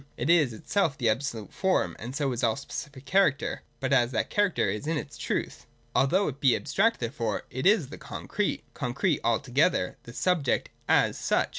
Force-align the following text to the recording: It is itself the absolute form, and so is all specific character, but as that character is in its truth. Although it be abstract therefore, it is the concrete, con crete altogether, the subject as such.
It 0.17 0.31
is 0.31 0.51
itself 0.51 0.97
the 0.97 1.09
absolute 1.09 1.53
form, 1.53 1.95
and 1.99 2.15
so 2.15 2.31
is 2.31 2.43
all 2.43 2.55
specific 2.55 3.05
character, 3.05 3.61
but 3.79 3.93
as 3.93 4.09
that 4.13 4.31
character 4.31 4.67
is 4.67 4.87
in 4.87 4.97
its 4.97 5.15
truth. 5.15 5.67
Although 5.95 6.27
it 6.27 6.39
be 6.41 6.55
abstract 6.55 6.99
therefore, 6.99 7.43
it 7.51 7.67
is 7.67 7.89
the 7.89 7.99
concrete, 7.99 8.63
con 8.73 8.95
crete 8.95 9.21
altogether, 9.23 9.97
the 10.01 10.13
subject 10.13 10.69
as 10.89 11.19
such. 11.19 11.49